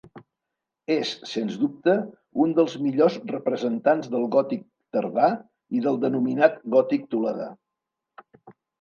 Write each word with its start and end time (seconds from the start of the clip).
És, 0.93 1.11
sens 1.31 1.57
dubte, 1.63 1.95
un 2.47 2.57
dels 2.61 2.79
millors 2.87 3.19
representants 3.35 4.11
del 4.17 4.27
gòtic 4.39 4.67
tardà 4.99 5.31
i 5.79 5.87
del 5.89 6.03
denominat 6.09 6.61
gòtic 6.79 7.09
toledà. 7.17 7.51